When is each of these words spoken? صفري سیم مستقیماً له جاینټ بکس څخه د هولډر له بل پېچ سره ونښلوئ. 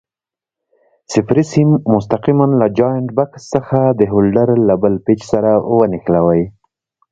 صفري 1.13 1.43
سیم 1.51 1.69
مستقیماً 1.93 2.47
له 2.59 2.67
جاینټ 2.77 3.09
بکس 3.17 3.43
څخه 3.55 3.79
د 3.99 4.01
هولډر 4.11 4.49
له 4.67 4.75
بل 4.81 4.93
پېچ 5.05 5.19
سره 5.31 5.51
ونښلوئ. 5.77 6.41